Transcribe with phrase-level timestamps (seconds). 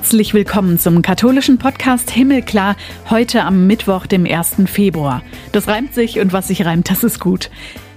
[0.00, 2.74] Herzlich willkommen zum katholischen Podcast Himmelklar,
[3.10, 4.62] heute am Mittwoch, dem 1.
[4.64, 5.22] Februar.
[5.52, 7.50] Das reimt sich und was sich reimt, das ist gut.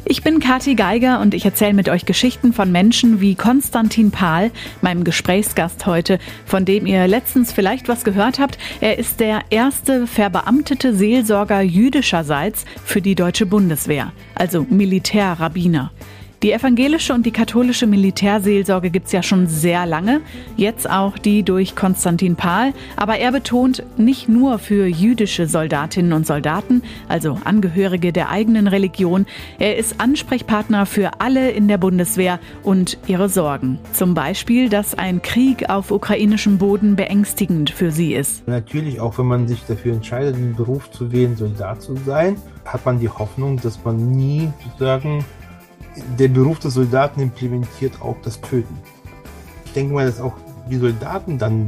[0.04, 4.52] Ich bin Kathi Geiger und ich erzähle mit euch Geschichten von Menschen wie Konstantin Pahl,
[4.82, 8.58] meinem Gesprächsgast heute, von dem ihr letztens vielleicht was gehört habt.
[8.82, 15.94] Er ist der erste verbeamtete Seelsorger jüdischerseits für die deutsche Bundeswehr, also Militärrabbiner.
[16.44, 20.20] Die evangelische und die katholische Militärseelsorge gibt's ja schon sehr lange,
[20.58, 26.28] jetzt auch die durch Konstantin Pahl, aber er betont nicht nur für jüdische Soldatinnen und
[26.28, 29.26] Soldaten, also Angehörige der eigenen Religion,
[29.58, 33.80] er ist Ansprechpartner für alle in der Bundeswehr und ihre Sorgen.
[33.94, 38.46] Zum Beispiel, dass ein Krieg auf ukrainischem Boden beängstigend für sie ist.
[38.50, 42.36] Natürlich, auch wenn man sich dafür entscheidet, den Beruf zu wählen, Soldat zu sein,
[42.66, 45.24] hat man die Hoffnung, dass man nie sozusagen
[46.18, 48.78] der Beruf des Soldaten implementiert auch das Töten.
[49.66, 50.34] Ich denke mal, dass auch
[50.70, 51.68] die Soldaten dann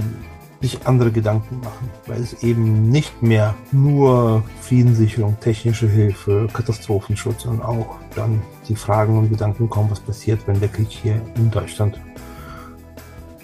[0.62, 7.66] sich andere Gedanken machen, weil es eben nicht mehr nur Friedenssicherung, technische Hilfe, Katastrophenschutz, sondern
[7.66, 12.00] auch dann die Fragen und Gedanken kommen, was passiert, wenn der Krieg hier in Deutschland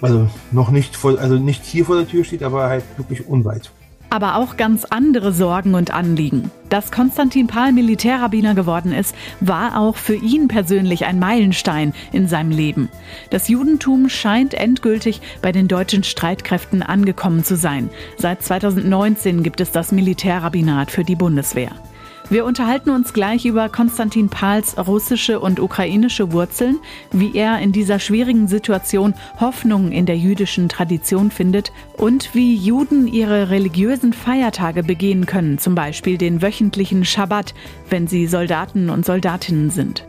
[0.00, 3.70] also noch nicht vor, also nicht hier vor der Tür steht, aber halt wirklich unweit
[4.12, 6.50] aber auch ganz andere Sorgen und Anliegen.
[6.68, 12.50] Dass Konstantin Pahl Militärrabbiner geworden ist, war auch für ihn persönlich ein Meilenstein in seinem
[12.50, 12.90] Leben.
[13.30, 17.88] Das Judentum scheint endgültig bei den deutschen Streitkräften angekommen zu sein.
[18.18, 21.72] Seit 2019 gibt es das Militärrabbinat für die Bundeswehr.
[22.30, 26.78] Wir unterhalten uns gleich über Konstantin Pahls russische und ukrainische Wurzeln,
[27.10, 33.06] wie er in dieser schwierigen Situation Hoffnung in der jüdischen Tradition findet und wie Juden
[33.06, 37.54] ihre religiösen Feiertage begehen können, zum Beispiel den wöchentlichen Schabbat,
[37.90, 40.04] wenn sie Soldaten und Soldatinnen sind.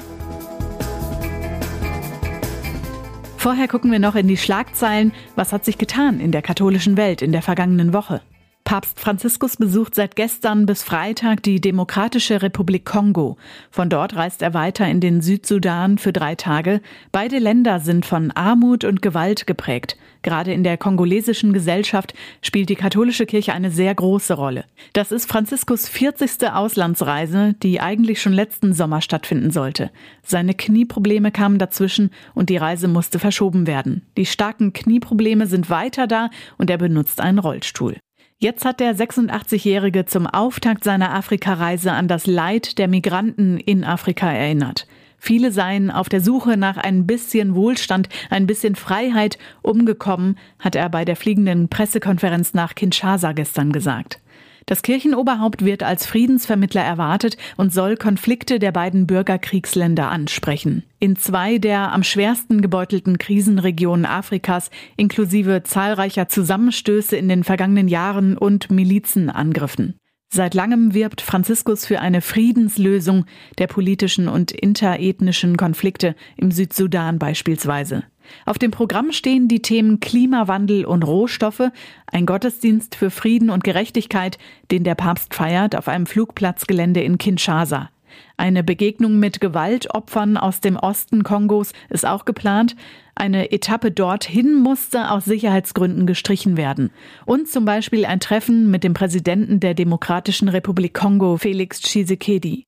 [3.38, 5.12] Vorher gucken wir noch in die Schlagzeilen.
[5.36, 8.22] Was hat sich getan in der katholischen Welt in der vergangenen Woche?
[8.64, 13.38] Papst Franziskus besucht seit gestern bis Freitag die Demokratische Republik Kongo.
[13.70, 16.82] Von dort reist er weiter in den Südsudan für drei Tage.
[17.12, 19.98] Beide Länder sind von Armut und Gewalt geprägt.
[20.22, 24.64] Gerade in der kongolesischen Gesellschaft spielt die katholische Kirche eine sehr große Rolle.
[24.94, 26.50] Das ist Franziskus 40.
[26.50, 29.92] Auslandsreise, die eigentlich schon letzten Sommer stattfinden sollte.
[30.24, 34.04] Seine Knieprobleme kamen dazwischen und die Reise musste verschoben werden.
[34.16, 37.98] Die starken Knieprobleme sind weiter da und er benutzt einen Rollstuhl.
[38.44, 44.30] Jetzt hat der 86-Jährige zum Auftakt seiner Afrikareise an das Leid der Migranten in Afrika
[44.30, 44.86] erinnert.
[45.18, 50.90] Viele seien auf der Suche nach ein bisschen Wohlstand, ein bisschen Freiheit umgekommen, hat er
[50.90, 54.20] bei der fliegenden Pressekonferenz nach Kinshasa gestern gesagt.
[54.66, 60.84] Das Kirchenoberhaupt wird als Friedensvermittler erwartet und soll Konflikte der beiden Bürgerkriegsländer ansprechen.
[61.00, 68.38] In zwei der am schwersten gebeutelten Krisenregionen Afrikas, inklusive zahlreicher Zusammenstöße in den vergangenen Jahren
[68.38, 69.96] und Milizenangriffen.
[70.34, 73.26] Seit langem wirbt Franziskus für eine Friedenslösung
[73.60, 78.04] der politischen und interethnischen Konflikte im Südsudan beispielsweise.
[78.46, 81.70] Auf dem Programm stehen die Themen Klimawandel und Rohstoffe,
[82.08, 84.38] ein Gottesdienst für Frieden und Gerechtigkeit,
[84.72, 87.90] den der Papst feiert auf einem Flugplatzgelände in Kinshasa.
[88.38, 92.76] Eine Begegnung mit Gewaltopfern aus dem Osten Kongos ist auch geplant.
[93.16, 96.90] Eine Etappe dorthin musste aus Sicherheitsgründen gestrichen werden.
[97.26, 102.66] Und zum Beispiel ein Treffen mit dem Präsidenten der Demokratischen Republik Kongo, Felix Tshisekedi.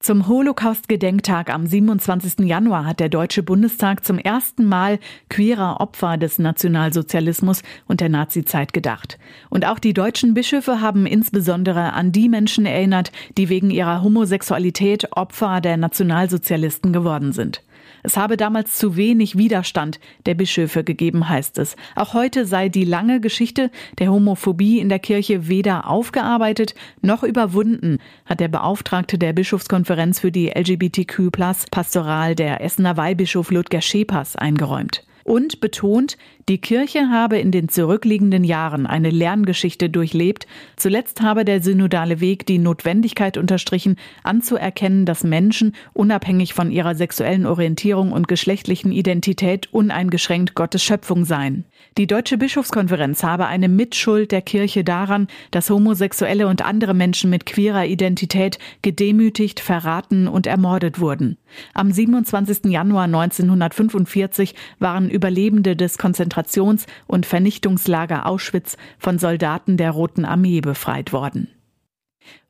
[0.00, 2.46] Zum Holocaust-Gedenktag am 27.
[2.46, 8.72] Januar hat der Deutsche Bundestag zum ersten Mal queerer Opfer des Nationalsozialismus und der Nazizeit
[8.72, 9.18] gedacht.
[9.50, 15.16] Und auch die deutschen Bischöfe haben insbesondere an die Menschen erinnert, die wegen ihrer Homosexualität
[15.16, 17.64] Opfer der Nationalsozialisten geworden sind.
[18.02, 21.76] Es habe damals zu wenig Widerstand der Bischöfe gegeben, heißt es.
[21.96, 27.98] Auch heute sei die lange Geschichte der Homophobie in der Kirche weder aufgearbeitet noch überwunden,
[28.26, 31.30] hat der Beauftragte der Bischofskonferenz für die LGBTQ
[31.70, 36.16] Pastoral der Essener Weihbischof Ludger Schepers eingeräumt und betont,
[36.48, 40.46] die Kirche habe in den zurückliegenden Jahren eine Lerngeschichte durchlebt.
[40.76, 47.44] Zuletzt habe der synodale Weg die Notwendigkeit unterstrichen, anzuerkennen, dass Menschen unabhängig von ihrer sexuellen
[47.44, 51.66] Orientierung und geschlechtlichen Identität uneingeschränkt Gottes Schöpfung seien.
[51.98, 57.44] Die Deutsche Bischofskonferenz habe eine Mitschuld der Kirche daran, dass Homosexuelle und andere Menschen mit
[57.44, 61.38] queerer Identität gedemütigt, verraten und ermordet wurden.
[61.74, 62.66] Am 27.
[62.66, 71.12] Januar 1945 waren Überlebende des Konzentrations- und Vernichtungslager Auschwitz von Soldaten der Roten Armee befreit
[71.12, 71.48] worden.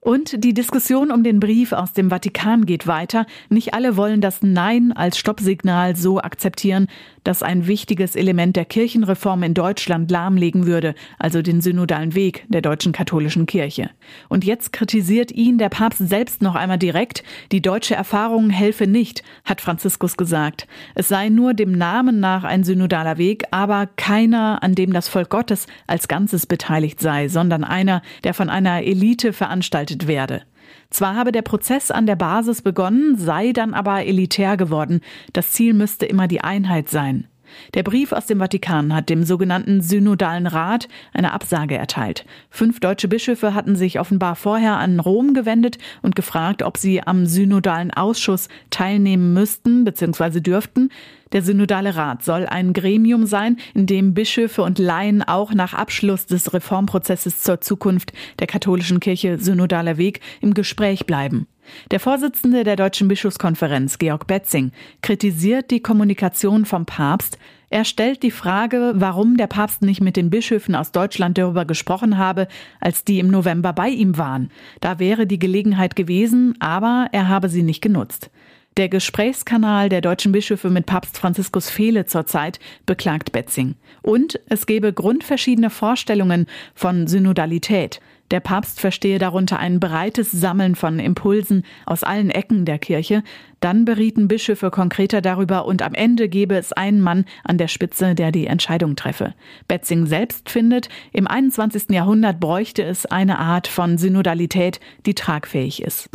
[0.00, 3.26] Und die Diskussion um den Brief aus dem Vatikan geht weiter.
[3.48, 6.86] Nicht alle wollen das Nein als Stoppsignal so akzeptieren,
[7.24, 12.62] dass ein wichtiges Element der Kirchenreform in Deutschland lahmlegen würde, also den synodalen Weg der
[12.62, 13.90] deutschen katholischen Kirche.
[14.28, 17.24] Und jetzt kritisiert ihn der Papst selbst noch einmal direkt.
[17.50, 20.68] Die deutsche Erfahrung helfe nicht, hat Franziskus gesagt.
[20.94, 25.28] Es sei nur dem Namen nach ein synodaler Weg, aber keiner, an dem das Volk
[25.28, 30.42] Gottes als Ganzes beteiligt sei, sondern einer, der von einer Elite veranstaltet gestaltet werde.
[30.90, 35.00] Zwar habe der Prozess an der Basis begonnen, sei dann aber elitär geworden.
[35.32, 37.26] Das Ziel müsste immer die Einheit sein.
[37.74, 42.24] Der Brief aus dem Vatikan hat dem sogenannten Synodalen Rat eine Absage erteilt.
[42.50, 47.26] Fünf deutsche Bischöfe hatten sich offenbar vorher an Rom gewendet und gefragt, ob sie am
[47.26, 50.40] Synodalen Ausschuss teilnehmen müssten bzw.
[50.40, 50.90] dürften.
[51.32, 56.26] Der Synodale Rat soll ein Gremium sein, in dem Bischöfe und Laien auch nach Abschluss
[56.26, 61.46] des Reformprozesses zur Zukunft der katholischen Kirche Synodaler Weg im Gespräch bleiben.
[61.90, 64.72] Der Vorsitzende der Deutschen Bischofskonferenz, Georg Betzing,
[65.02, 67.38] kritisiert die Kommunikation vom Papst.
[67.70, 72.16] Er stellt die Frage, warum der Papst nicht mit den Bischöfen aus Deutschland darüber gesprochen
[72.16, 72.48] habe,
[72.80, 74.50] als die im November bei ihm waren.
[74.80, 78.30] Da wäre die Gelegenheit gewesen, aber er habe sie nicht genutzt.
[78.78, 83.74] Der Gesprächskanal der deutschen Bischöfe mit Papst Franziskus fehle zurzeit, beklagt Betzing.
[84.02, 88.00] Und es gebe grundverschiedene Vorstellungen von Synodalität.
[88.30, 93.22] Der Papst verstehe darunter ein breites Sammeln von Impulsen aus allen Ecken der Kirche.
[93.60, 98.14] Dann berieten Bischöfe konkreter darüber und am Ende gebe es einen Mann an der Spitze,
[98.14, 99.34] der die Entscheidung treffe.
[99.66, 101.90] Betzing selbst findet, im 21.
[101.90, 106.10] Jahrhundert bräuchte es eine Art von Synodalität, die tragfähig ist.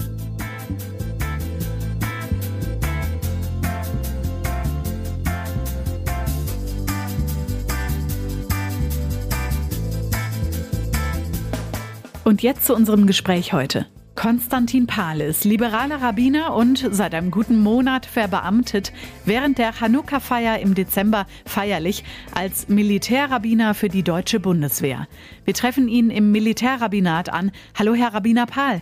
[12.23, 13.85] Und jetzt zu unserem Gespräch heute.
[14.15, 18.93] Konstantin Pahl ist liberaler Rabbiner und seit einem guten Monat verbeamtet,
[19.25, 25.07] während der Chanukka-Feier im Dezember feierlich als Militärrabbiner für die deutsche Bundeswehr.
[25.43, 27.51] Wir treffen ihn im Militärrabbinat an.
[27.77, 28.81] Hallo, Herr Rabbiner Pahl.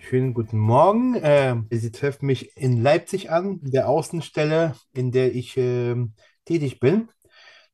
[0.00, 1.16] Schönen guten Morgen.
[1.16, 5.96] Äh, Sie treffen mich in Leipzig an, der Außenstelle, in der ich äh,
[6.46, 7.08] tätig bin.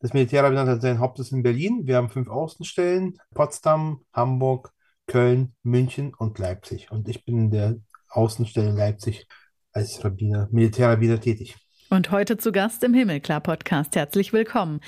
[0.05, 1.87] Das Militärrabbinat hat seinen Hauptsitz in Berlin.
[1.87, 4.71] Wir haben fünf Außenstellen: Potsdam, Hamburg,
[5.07, 6.91] Köln, München und Leipzig.
[6.91, 7.77] Und ich bin in der
[8.11, 9.27] Außenstelle Leipzig
[9.73, 11.57] als Rabbiner, Militärrabbiner tätig.
[11.95, 13.95] Und heute zu Gast im Himmelklar-Podcast.
[13.95, 14.81] Herzlich willkommen.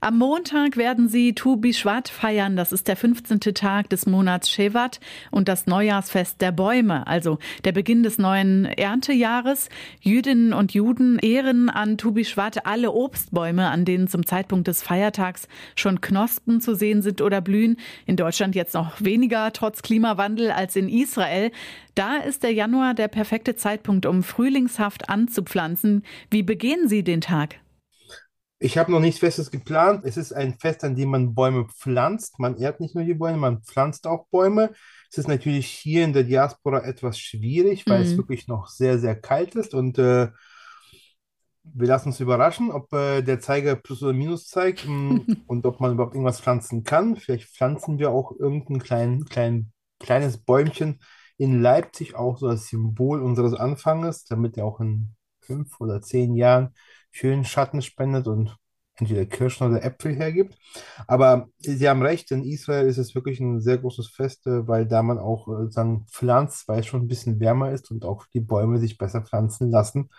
[0.00, 2.54] Am Montag werden Sie Tu Bishvat feiern.
[2.54, 3.40] Das ist der 15.
[3.52, 5.00] Tag des Monats Shevat
[5.32, 9.70] und das Neujahrsfest der Bäume, also der Beginn des neuen Erntejahres.
[10.02, 15.48] Jüdinnen und Juden ehren an Tu Bishvat alle Obstbäume, an denen zum Zeitpunkt des Feiertags
[15.74, 17.76] schon Knospen zu sehen sind oder blühen.
[18.06, 21.50] In Deutschland jetzt noch weniger, trotz Klimawandel, als in Israel.
[21.94, 26.04] Da ist der Januar der perfekte Zeitpunkt, um frühlingshaft anzupflanzen.
[26.30, 27.60] Wie begehen Sie den Tag?
[28.58, 30.04] Ich habe noch nichts Festes geplant.
[30.04, 32.38] Es ist ein Fest, an dem man Bäume pflanzt.
[32.38, 34.70] Man ehrt nicht nur die Bäume, man pflanzt auch Bäume.
[35.10, 38.06] Es ist natürlich hier in der Diaspora etwas schwierig, weil mhm.
[38.06, 39.74] es wirklich noch sehr, sehr kalt ist.
[39.74, 40.28] Und äh,
[41.64, 45.80] wir lassen uns überraschen, ob äh, der Zeiger Plus oder Minus zeigt mm, und ob
[45.80, 47.16] man überhaupt irgendwas pflanzen kann.
[47.16, 51.00] Vielleicht pflanzen wir auch irgendein klein, klein, kleines Bäumchen
[51.36, 56.34] in Leipzig auch so das Symbol unseres Anfanges, damit er auch in fünf oder zehn
[56.34, 56.74] Jahren
[57.10, 58.56] schönen Schatten spendet und
[58.96, 60.56] entweder Kirschen oder Äpfel hergibt.
[61.06, 64.86] Aber Sie haben recht, in Israel ist es wirklich ein sehr großes Fest, äh, weil
[64.86, 68.26] da man auch äh, sagen, pflanzt, weil es schon ein bisschen wärmer ist und auch
[68.32, 70.10] die Bäume sich besser pflanzen lassen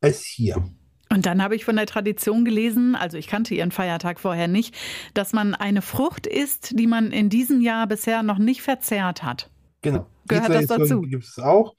[0.00, 0.64] als hier.
[1.08, 4.74] Und dann habe ich von der Tradition gelesen, also ich kannte ihren Feiertag vorher nicht,
[5.14, 9.50] dass man eine Frucht isst, die man in diesem Jahr bisher noch nicht verzehrt hat.
[9.82, 10.06] Genau.
[10.26, 11.00] Gehört das dazu?
[11.02, 11.74] Gibt es auch.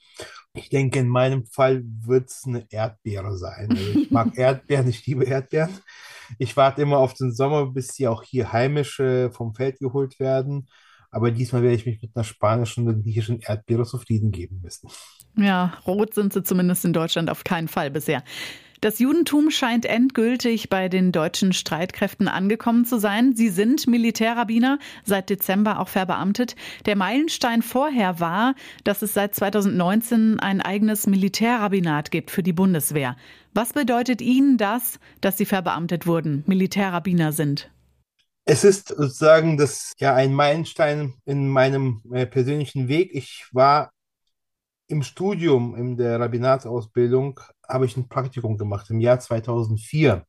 [0.54, 3.70] Ich denke, in meinem Fall wird es eine Erdbeere sein.
[3.70, 5.78] Also ich mag Erdbeeren, ich liebe Erdbeeren.
[6.40, 10.20] Ich warte immer auf den Sommer, bis sie auch hier heimisch äh, vom Feld geholt
[10.20, 10.68] werden.
[11.12, 14.90] Aber diesmal werde ich mich mit einer spanischen oder griechischen Erdbeere zufrieden geben müssen.
[15.38, 18.24] Ja, rot sind sie zumindest in Deutschland auf keinen Fall bisher.
[18.82, 23.36] Das Judentum scheint endgültig bei den deutschen Streitkräften angekommen zu sein.
[23.36, 26.56] Sie sind Militärrabbiner, seit Dezember auch verbeamtet.
[26.86, 28.54] Der Meilenstein vorher war,
[28.84, 33.16] dass es seit 2019 ein eigenes Militärrabbinat gibt für die Bundeswehr.
[33.54, 37.72] Was bedeutet Ihnen das, dass Sie verbeamtet wurden, Militärrabbiner sind?
[38.46, 43.10] Es ist sozusagen das ja ein Meilenstein in meinem äh, persönlichen Weg.
[43.14, 43.92] Ich war
[44.88, 50.26] im Studium, in der Rabbinatsausbildung, habe ich ein Praktikum gemacht im Jahr 2004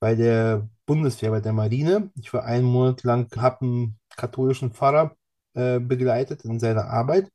[0.00, 2.10] bei der Bundeswehr, bei der Marine.
[2.16, 5.16] Ich war einen Monat lang, habe einen katholischen Pfarrer
[5.54, 7.30] äh, begleitet in seiner Arbeit.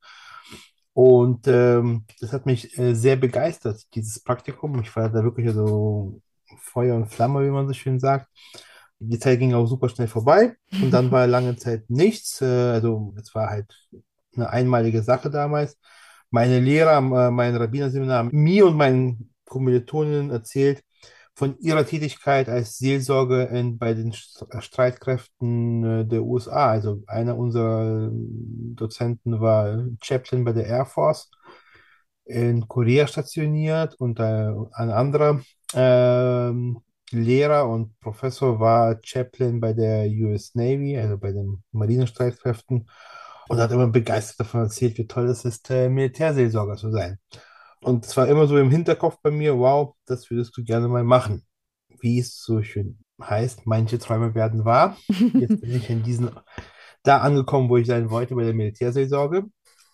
[0.94, 4.82] Und ähm, das hat mich äh, sehr begeistert, dieses Praktikum.
[4.82, 6.22] Ich war da wirklich so
[6.60, 8.28] Feuer und Flamme, wie man so schön sagt.
[9.00, 12.42] Die Zeit ging auch super schnell vorbei und dann war lange Zeit nichts.
[12.42, 13.74] Äh, also es war halt
[14.36, 15.78] eine einmalige Sache damals.
[16.32, 20.84] Meine Lehrer, äh, mein Rabbinerseminar mir und meinen Kommilitoninnen erzählt
[21.36, 26.72] von ihrer Tätigkeit als Seelsorge in, bei den Streitkräften äh, der USA.
[26.72, 31.30] Also einer unserer Dozenten war Chaplain bei der Air Force
[32.26, 35.42] in Korea stationiert und äh, ein anderer
[35.74, 36.80] ähm,
[37.12, 42.88] Lehrer und Professor war Chaplain bei der US Navy, also bei den Marinestreitkräften
[43.52, 47.20] und hat immer begeistert davon erzählt, wie toll es ist, äh, Militärseelsorger zu sein.
[47.82, 51.04] Und es war immer so im Hinterkopf bei mir, wow, das würdest du gerne mal
[51.04, 51.46] machen.
[52.00, 54.96] Wie es so schön heißt, manche Träume werden wahr.
[55.10, 56.32] Jetzt bin ich in diesen,
[57.04, 59.44] da angekommen, wo ich sein wollte, bei der Militärseelsorge.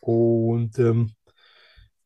[0.01, 1.13] Und ähm,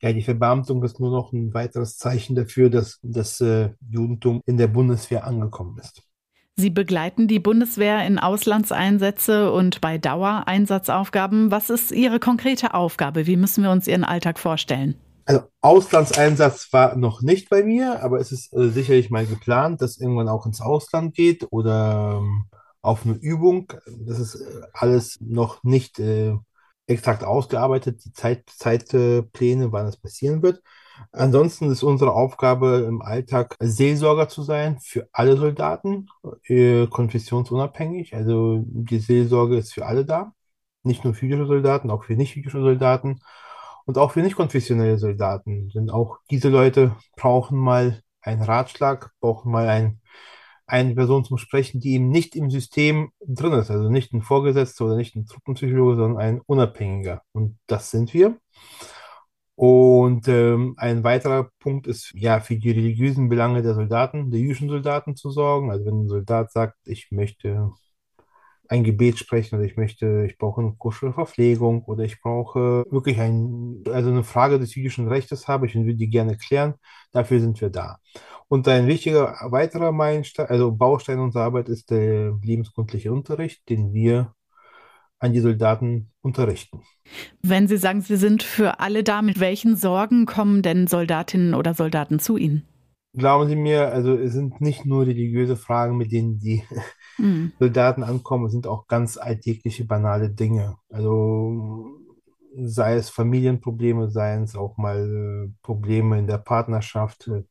[0.02, 4.56] ja, die Verbeamtung ist nur noch ein weiteres Zeichen dafür, dass das äh, Judentum in
[4.56, 6.02] der Bundeswehr angekommen ist.
[6.58, 11.50] Sie begleiten die Bundeswehr in Auslandseinsätze und bei Dauereinsatzaufgaben.
[11.50, 13.26] Was ist Ihre konkrete Aufgabe?
[13.26, 14.96] Wie müssen wir uns Ihren Alltag vorstellen?
[15.26, 19.98] Also Auslandseinsatz war noch nicht bei mir, aber es ist äh, sicherlich mal geplant, dass
[19.98, 22.46] irgendwann auch ins Ausland geht oder ähm,
[22.82, 23.72] auf eine Übung.
[24.06, 26.36] Das ist äh, alles noch nicht äh,
[26.88, 30.62] exakt ausgearbeitet, die Zeit, Zeitpläne, wann das passieren wird.
[31.12, 36.08] Ansonsten ist unsere Aufgabe im Alltag Seelsorger zu sein für alle Soldaten,
[36.46, 38.16] äh, konfessionsunabhängig.
[38.16, 40.34] Also die Seelsorge ist für alle da,
[40.84, 43.20] nicht nur für jüdische Soldaten, auch für nicht-jüdische Soldaten
[43.86, 45.70] und auch für nicht-konfessionelle Soldaten.
[45.70, 50.02] Denn auch diese Leute brauchen mal einen Ratschlag, brauchen mal ein
[50.72, 54.86] eine Person zum Sprechen, die eben nicht im System drin ist, also nicht ein Vorgesetzter
[54.86, 57.24] oder nicht ein Truppenpsychologe, sondern ein Unabhängiger.
[57.34, 58.38] Und das sind wir.
[59.62, 64.70] Und ähm, ein weiterer Punkt ist, ja, für die religiösen Belange der Soldaten, der jüdischen
[64.70, 65.70] Soldaten zu sorgen.
[65.70, 67.70] Also wenn ein Soldat sagt, ich möchte
[68.70, 73.20] ein Gebet sprechen oder ich möchte, ich brauche eine koschere Verpflegung oder ich brauche wirklich
[73.20, 76.74] ein, also eine Frage des jüdischen Rechtes habe ich und würde die gerne klären.
[77.12, 78.00] Dafür sind wir da.
[78.48, 84.34] Und ein wichtiger weiterer Meilenstein, also Baustein unserer Arbeit ist der lebensgrundliche Unterricht, den wir
[85.22, 86.82] an die Soldaten unterrichten.
[87.42, 91.74] Wenn Sie sagen, Sie sind für alle da, mit welchen Sorgen kommen denn Soldatinnen oder
[91.74, 92.64] Soldaten zu Ihnen?
[93.14, 96.64] Glauben Sie mir, also es sind nicht nur religiöse Fragen, mit denen die
[97.18, 97.52] mhm.
[97.60, 100.78] Soldaten ankommen, es sind auch ganz alltägliche, banale Dinge.
[100.90, 102.00] Also
[102.56, 107.44] sei es Familienprobleme, seien es auch mal äh, Probleme in der Partnerschaft, äh,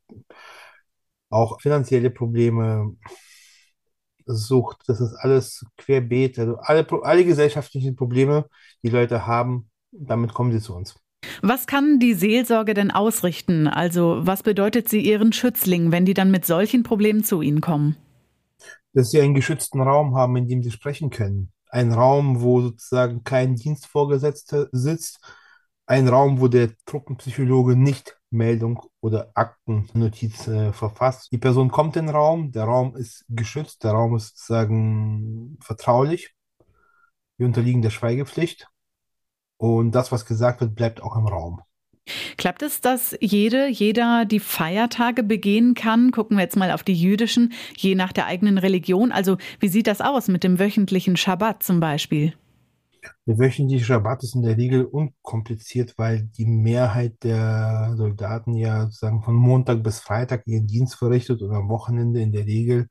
[1.29, 2.97] auch finanzielle Probleme,
[4.35, 8.47] Sucht, das ist alles querbeet, also alle, alle gesellschaftlichen Probleme,
[8.83, 10.95] die Leute haben, damit kommen sie zu uns.
[11.43, 13.67] Was kann die Seelsorge denn ausrichten?
[13.67, 17.97] Also was bedeutet sie Ihren Schützlingen, wenn die dann mit solchen Problemen zu Ihnen kommen?
[18.93, 21.53] Dass sie einen geschützten Raum haben, in dem sie sprechen können.
[21.69, 25.21] Ein Raum, wo sozusagen kein Dienstvorgesetzter sitzt.
[25.91, 31.33] Ein Raum, wo der Truppenpsychologe nicht Meldung oder Aktennotiz äh, verfasst.
[31.33, 36.33] Die Person kommt in den Raum, der Raum ist geschützt, der Raum ist sozusagen vertraulich.
[37.39, 38.69] Wir unterliegen der Schweigepflicht.
[39.57, 41.61] Und das, was gesagt wird, bleibt auch im Raum.
[42.37, 46.13] Klappt es, dass jede, jeder die Feiertage begehen kann?
[46.13, 49.11] Gucken wir jetzt mal auf die jüdischen, je nach der eigenen Religion.
[49.11, 52.35] Also wie sieht das aus mit dem wöchentlichen Schabbat zum Beispiel?
[53.27, 59.23] Der wöchentliche Schabbat ist in der Regel unkompliziert, weil die Mehrheit der Soldaten ja sozusagen
[59.23, 62.89] von Montag bis Freitag ihren Dienst verrichtet und am Wochenende in der Regel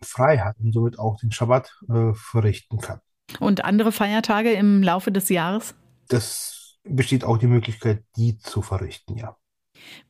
[0.00, 3.00] frei hat und somit auch den Schabbat äh, verrichten kann.
[3.40, 5.74] Und andere Feiertage im Laufe des Jahres?
[6.08, 9.36] Das besteht auch die Möglichkeit, die zu verrichten, ja.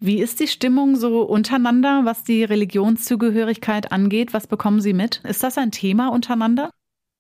[0.00, 4.32] Wie ist die Stimmung so untereinander, was die Religionszugehörigkeit angeht?
[4.32, 5.20] Was bekommen Sie mit?
[5.24, 6.70] Ist das ein Thema untereinander?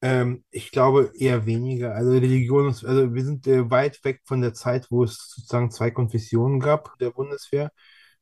[0.00, 1.94] Ähm, ich glaube eher weniger.
[1.94, 5.70] Also Religion ist, also wir sind äh, weit weg von der Zeit, wo es sozusagen
[5.70, 7.70] zwei Konfessionen gab der Bundeswehr.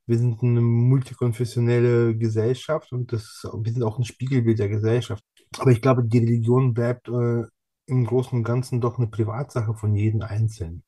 [0.06, 5.23] Wir sind eine multikonfessionelle Gesellschaft und das, wir sind auch ein Spiegelbild der Gesellschaft.
[5.59, 7.42] Aber ich glaube, die Religion bleibt äh,
[7.87, 10.83] im Großen und Ganzen doch eine Privatsache von jedem Einzelnen.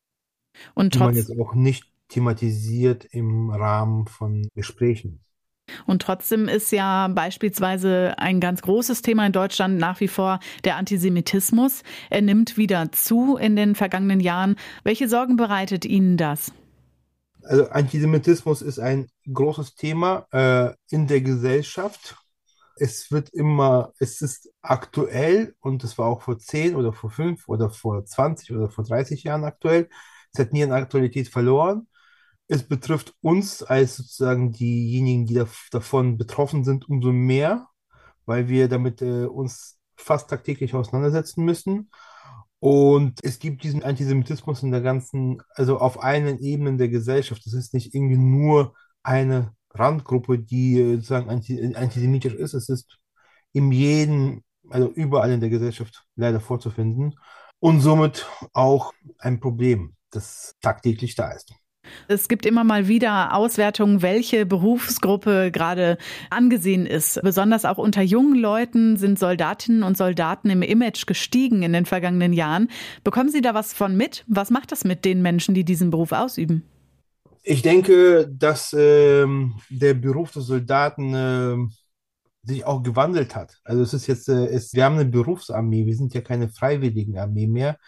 [0.75, 0.95] Und.
[0.95, 5.21] Die man jetzt auch nicht thematisiert im Rahmen von Gesprächen.
[5.87, 10.77] Und trotzdem ist ja beispielsweise ein ganz großes Thema in Deutschland nach wie vor der
[10.77, 11.83] Antisemitismus.
[12.11, 14.57] Er nimmt wieder zu in den vergangenen Jahren.
[14.85, 16.53] Welche Sorgen bereitet Ihnen das?
[17.43, 22.17] Also Antisemitismus ist ein großes Thema äh, in der Gesellschaft.
[22.77, 27.49] es wird immer, es ist aktuell und es war auch vor 10 oder vor 5
[27.49, 29.89] oder vor 20 oder vor 30 Jahren aktuell.
[30.33, 31.88] Es hat nie an Aktualität verloren.
[32.49, 37.69] Es betrifft uns als sozusagen diejenigen, die davon betroffen sind, umso mehr,
[38.27, 41.91] weil wir damit äh, uns fast tagtäglich auseinandersetzen müssen.
[42.61, 47.45] Und es gibt diesen Antisemitismus in der ganzen, also auf allen Ebenen der Gesellschaft.
[47.47, 52.55] Das ist nicht irgendwie nur eine Randgruppe, die äh, sozusagen anti, antisemitisch ist.
[52.55, 52.99] Es ist
[53.53, 57.15] in jedem, also überall in der Gesellschaft leider vorzufinden
[57.61, 61.53] und somit auch ein Problem, das tagtäglich da ist.
[62.09, 65.99] Es gibt immer mal wieder Auswertungen, welche Berufsgruppe gerade
[66.31, 67.21] angesehen ist.
[67.23, 72.33] Besonders auch unter jungen Leuten sind Soldatinnen und Soldaten im Image gestiegen in den vergangenen
[72.33, 72.69] Jahren.
[73.05, 74.25] Bekommen Sie da was von mit?
[74.27, 76.63] Was macht das mit den Menschen, die diesen Beruf ausüben?
[77.43, 81.57] Ich denke, dass ähm, der Beruf des Soldaten äh,
[82.43, 83.59] sich auch gewandelt hat.
[83.65, 87.47] Also es ist jetzt, äh, es, wir haben eine Berufsarmee, wir sind ja keine Freiwilligenarmee
[87.47, 87.79] mehr.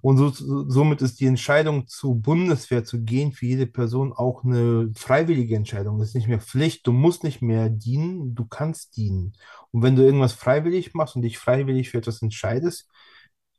[0.00, 0.30] Und so,
[0.68, 5.98] somit ist die Entscheidung zur Bundeswehr zu gehen für jede Person auch eine freiwillige Entscheidung.
[5.98, 6.86] Das ist nicht mehr Pflicht.
[6.86, 9.34] Du musst nicht mehr dienen, du kannst dienen.
[9.70, 12.88] Und wenn du irgendwas freiwillig machst und dich freiwillig für etwas entscheidest,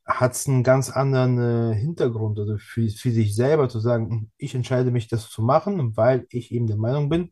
[0.05, 1.37] hat es einen ganz anderen
[1.73, 5.41] äh, Hintergrund, also für, für sich selber zu sagen, hm, ich entscheide mich, das zu
[5.43, 7.31] machen, weil ich eben der Meinung bin,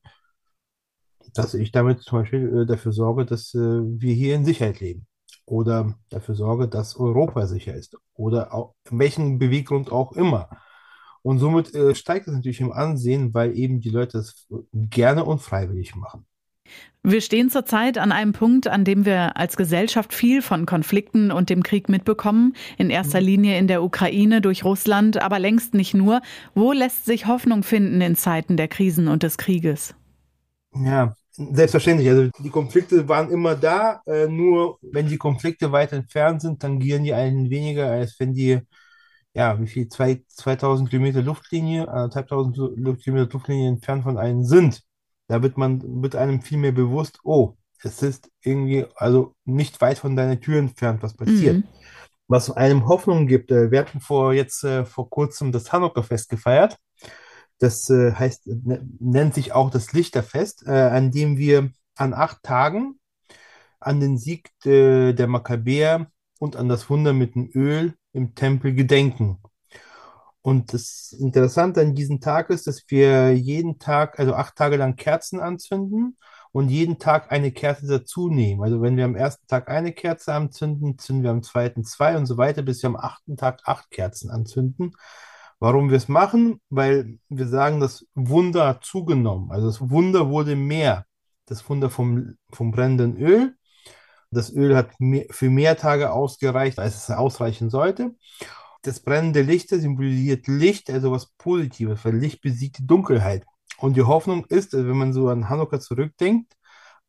[1.33, 5.07] dass ich damit zum Beispiel äh, dafür sorge, dass äh, wir hier in Sicherheit leben
[5.47, 10.49] oder dafür sorge, dass Europa sicher ist oder auch, welchen Beweggrund auch immer.
[11.23, 15.41] Und somit äh, steigt es natürlich im Ansehen, weil eben die Leute das gerne und
[15.41, 16.25] freiwillig machen.
[17.01, 21.49] Wir stehen zurzeit an einem Punkt, an dem wir als Gesellschaft viel von Konflikten und
[21.49, 22.53] dem Krieg mitbekommen.
[22.77, 26.21] In erster Linie in der Ukraine durch Russland, aber längst nicht nur.
[26.55, 29.95] Wo lässt sich Hoffnung finden in Zeiten der Krisen und des Krieges?
[30.75, 32.09] Ja, selbstverständlich.
[32.09, 34.01] Also die Konflikte waren immer da.
[34.05, 38.59] Äh, nur wenn die Konflikte weit entfernt sind, tangieren die einen weniger, als wenn die,
[39.33, 42.55] ja, wie viel, zwei, 2000 Kilometer Luftlinie, anderthalbtausend
[43.03, 44.81] Kilometer Luftlinie entfernt von einem sind.
[45.27, 49.99] Da wird man, wird einem viel mehr bewusst, oh, es ist irgendwie, also nicht weit
[49.99, 51.57] von deiner Tür entfernt, was passiert.
[51.57, 51.63] Mhm.
[52.27, 53.51] Was einem Hoffnung gibt.
[53.51, 56.77] Äh, wir hatten vor jetzt äh, vor kurzem das Hanukkah-Fest gefeiert.
[57.59, 58.49] Das äh, heißt,
[58.99, 62.99] nennt sich auch das Lichterfest, an dem wir an acht Tagen
[63.79, 66.07] an den Sieg der Makkabäer
[66.39, 69.39] und an das Wunder mit dem Öl im Tempel gedenken.
[70.41, 74.95] Und das Interessante an diesem Tag ist, dass wir jeden Tag, also acht Tage lang
[74.95, 76.17] Kerzen anzünden
[76.53, 78.63] und jeden Tag eine Kerze dazu nehmen.
[78.63, 82.25] Also wenn wir am ersten Tag eine Kerze anzünden, zünden wir am zweiten zwei und
[82.27, 84.93] so weiter, bis wir am achten Tag acht Kerzen anzünden.
[85.59, 86.61] Warum wir es machen?
[86.69, 89.51] Weil wir sagen, das Wunder hat zugenommen.
[89.51, 91.05] Also das Wunder wurde mehr.
[91.45, 93.55] Das Wunder vom, vom brennenden Öl.
[94.31, 98.15] Das Öl hat mehr, für mehr Tage ausgereicht, als es ausreichen sollte
[98.87, 103.45] das brennende Licht symbolisiert Licht, also was Positives, weil Licht besiegt die Dunkelheit.
[103.79, 106.53] Und die Hoffnung ist, also wenn man so an Hanukkah zurückdenkt,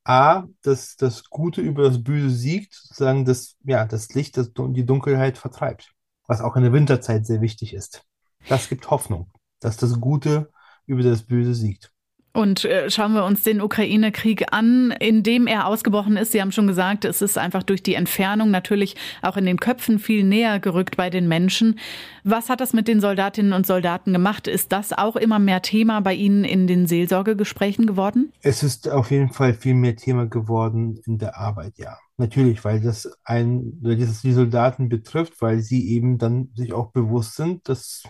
[0.04, 4.86] A, dass das Gute über das Böse siegt, sozusagen dass ja, das Licht das, die
[4.86, 5.92] Dunkelheit vertreibt.
[6.26, 8.04] Was auch in der Winterzeit sehr wichtig ist.
[8.48, 9.30] Das gibt Hoffnung,
[9.60, 10.50] dass das Gute
[10.86, 11.92] über das Böse siegt.
[12.38, 16.30] Und äh, schauen wir uns den Ukraine-Krieg an, in dem er ausgebrochen ist.
[16.30, 19.98] Sie haben schon gesagt, es ist einfach durch die Entfernung natürlich auch in den Köpfen
[19.98, 21.80] viel näher gerückt bei den Menschen.
[22.24, 24.46] Was hat das mit den Soldatinnen und Soldaten gemacht?
[24.46, 28.32] Ist das auch immer mehr Thema bei Ihnen in den Seelsorgegesprächen geworden?
[28.42, 31.98] Es ist auf jeden Fall viel mehr Thema geworden in der Arbeit, ja.
[32.18, 36.90] Natürlich, weil das ein, weil das die Soldaten betrifft, weil sie eben dann sich auch
[36.90, 38.02] bewusst sind, dass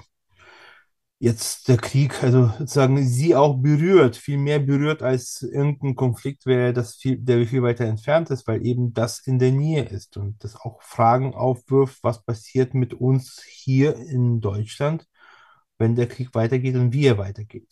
[1.20, 6.72] jetzt der Krieg, also sozusagen sie auch berührt, viel mehr berührt als irgendein Konflikt wäre,
[6.72, 10.42] das viel, der viel weiter entfernt ist, weil eben das in der Nähe ist und
[10.44, 15.07] das auch Fragen aufwirft, was passiert mit uns hier in Deutschland,
[15.78, 17.68] wenn der Krieg weitergeht und wie er weitergeht.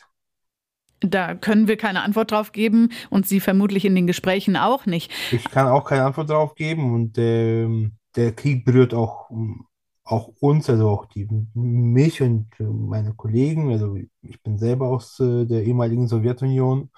[1.00, 5.12] Da können wir keine Antwort drauf geben und Sie vermutlich in den Gesprächen auch nicht.
[5.30, 9.30] Ich kann auch keine Antwort drauf geben und äh, der Krieg berührt auch
[10.06, 15.46] auch uns, also auch die, mich und meine Kollegen, also ich bin selber aus äh,
[15.46, 16.90] der ehemaligen Sowjetunion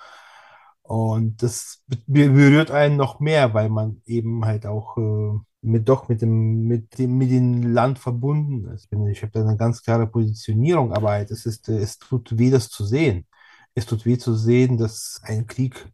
[0.83, 6.23] und das berührt einen noch mehr, weil man eben halt auch äh, mit doch mit
[6.23, 8.89] dem mit dem mit dem Land verbunden ist.
[9.11, 12.69] Ich habe da eine ganz klare Positionierung, aber halt, es ist es tut weh, das
[12.71, 13.27] zu sehen.
[13.75, 15.91] Es tut weh zu sehen, dass ein Krieg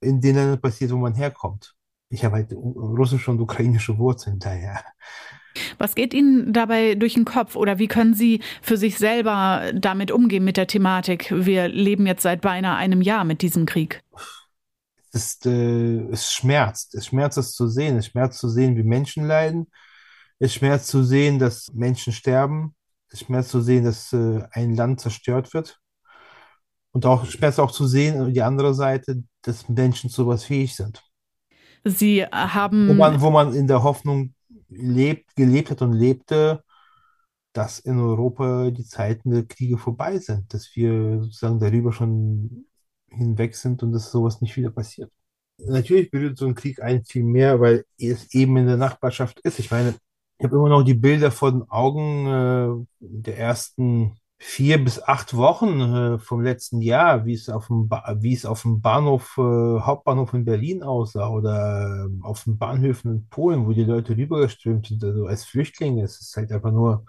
[0.00, 1.74] in den Ländern passiert, wo man herkommt.
[2.10, 4.84] Ich habe halt russische und ukrainische Wurzeln daher.
[5.78, 10.10] Was geht Ihnen dabei durch den Kopf oder wie können Sie für sich selber damit
[10.10, 11.32] umgehen mit der Thematik?
[11.34, 14.02] Wir leben jetzt seit beinahe einem Jahr mit diesem Krieg.
[15.12, 16.94] Das, äh, es schmerzt.
[16.94, 17.98] Es schmerzt, das zu sehen.
[17.98, 19.66] Es schmerzt zu sehen, wie Menschen leiden.
[20.38, 22.74] Es schmerzt zu sehen, dass Menschen sterben.
[23.10, 25.78] Es schmerzt zu sehen, dass äh, ein Land zerstört wird.
[26.92, 31.02] Und auch schmerzt auch zu sehen, die andere Seite, dass Menschen zu was fähig sind.
[31.84, 32.88] Sie haben.
[32.88, 34.34] Wo man, wo man in der Hoffnung
[34.74, 36.62] lebt, gelebt hat und lebte,
[37.52, 42.66] dass in Europa die Zeiten der Kriege vorbei sind, dass wir sozusagen darüber schon
[43.08, 45.10] hinweg sind und dass sowas nicht wieder passiert.
[45.58, 49.58] Natürlich berührt so ein Krieg einen viel mehr, weil es eben in der Nachbarschaft ist.
[49.58, 49.94] Ich meine,
[50.38, 55.36] ich habe immer noch die Bilder vor den Augen äh, der ersten vier bis acht
[55.36, 59.36] Wochen äh, vom letzten Jahr, wie es auf dem, ba wie es auf dem Bahnhof,
[59.38, 64.16] äh, Hauptbahnhof in Berlin aussah oder äh, auf den Bahnhöfen in Polen, wo die Leute
[64.16, 66.02] rübergeströmt sind, also als Flüchtlinge.
[66.02, 67.04] Es ist halt einfach nur,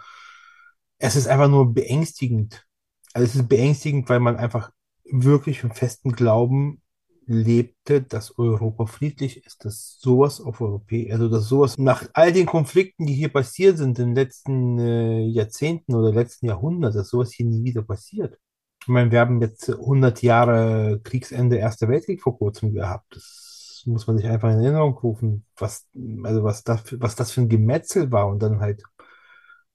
[1.00, 2.66] es ist einfach nur beängstigend.
[3.14, 4.72] Also es ist beängstigend, weil man einfach
[5.04, 6.83] wirklich im festen Glauben
[7.28, 12.46] lebte, dass Europa friedlich ist, dass sowas auf Europäer, also dass sowas nach all den
[12.46, 17.32] Konflikten, die hier passiert sind in den letzten äh, Jahrzehnten oder letzten Jahrhunderten, dass sowas
[17.32, 18.38] hier nie wieder passiert.
[18.82, 23.16] Ich meine, wir haben jetzt 100 Jahre Kriegsende, Erster Weltkrieg vor kurzem gehabt.
[23.16, 25.88] Das muss man sich einfach in Erinnerung rufen, was,
[26.24, 28.84] also was das, was das für ein Gemetzel war und dann halt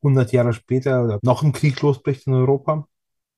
[0.02, 2.86] 100 Jahre später noch ein Krieg losbricht in Europa,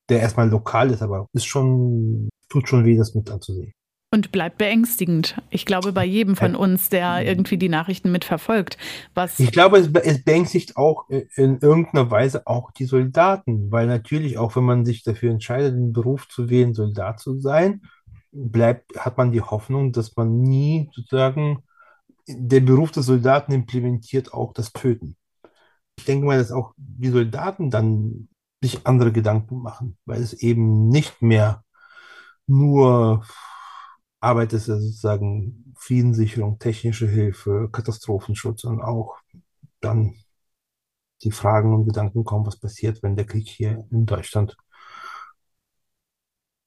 [0.09, 3.73] der erstmal lokal ist, aber ist schon, tut schon weh, das mit anzusehen.
[4.13, 5.41] Und bleibt beängstigend.
[5.49, 8.77] Ich glaube, bei jedem von uns, der irgendwie die Nachrichten mitverfolgt.
[9.13, 14.37] Was ich glaube, es, es beängstigt auch in irgendeiner Weise auch die Soldaten, weil natürlich
[14.37, 17.83] auch, wenn man sich dafür entscheidet, den Beruf zu wählen, Soldat zu sein,
[18.33, 21.63] bleibt, hat man die Hoffnung, dass man nie sozusagen
[22.27, 25.15] der Beruf des Soldaten implementiert auch das Töten.
[25.97, 28.27] Ich denke mal, dass auch die Soldaten dann
[28.61, 31.63] sich andere Gedanken machen, weil es eben nicht mehr
[32.45, 33.23] nur
[34.21, 39.17] Arbeit ist ja sozusagen Friedenssicherung, technische Hilfe, Katastrophenschutz und auch
[39.81, 40.15] dann
[41.23, 44.55] die Fragen und Gedanken kommen, was passiert, wenn der Krieg hier in Deutschland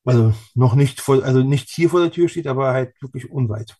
[0.05, 3.77] also noch nicht vor, also nicht hier vor der Tür steht, aber halt wirklich unweit.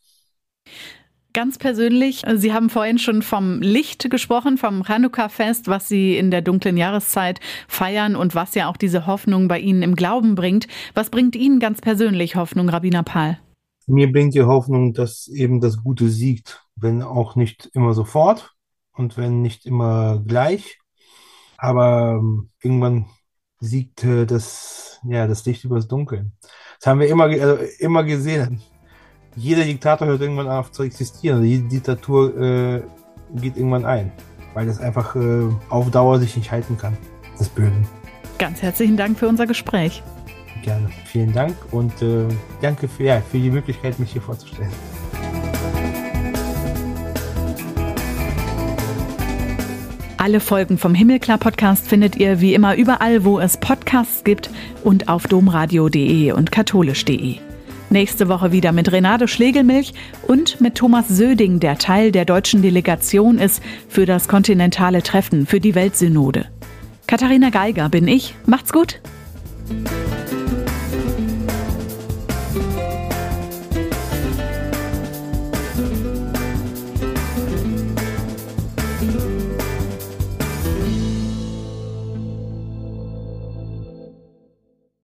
[1.35, 6.43] Ganz persönlich, Sie haben vorhin schon vom Licht gesprochen, vom Chanukka-Fest, was Sie in der
[6.43, 10.69] dunklen Jahreszeit feiern und was ja auch diese Hoffnung bei Ihnen im Glauben bringt.
[10.95, 13.39] Was bringt Ihnen ganz persönlich Hoffnung, Rabbiner Pahl?
[13.87, 18.55] Mir bringt die Hoffnung, dass eben das Gute siegt, wenn auch nicht immer sofort
[18.93, 20.79] und wenn nicht immer gleich.
[21.59, 23.07] Aber ähm, irgendwann
[23.61, 26.31] siegt äh, das, ja, das Licht über das Dunkel.
[26.79, 28.61] Das haben wir immer, also immer gesehen.
[29.37, 31.39] Jeder Diktator hört irgendwann auf zu existieren.
[31.39, 32.83] Also jede Diktatur äh,
[33.35, 34.13] geht irgendwann ein,
[34.55, 36.97] weil das einfach äh, auf Dauer sich nicht halten kann,
[37.39, 37.73] das Böse.
[38.39, 40.03] Ganz herzlichen Dank für unser Gespräch.
[40.65, 40.89] Gerne.
[41.05, 42.27] Vielen Dank und äh,
[42.63, 44.71] danke für, ja, für die Möglichkeit, mich hier vorzustellen.
[50.17, 54.49] Alle Folgen vom Himmelklar Podcast findet ihr wie immer überall, wo es Podcasts gibt
[54.83, 57.37] und auf domradio.de und katholisch.de.
[57.91, 59.93] Nächste Woche wieder mit Renate Schlegelmilch
[60.27, 65.61] und mit Thomas Söding, der Teil der deutschen Delegation ist für das kontinentale Treffen für
[65.61, 66.47] die Weltsynode.
[67.07, 68.35] Katharina Geiger bin ich.
[68.47, 69.03] Macht's gut!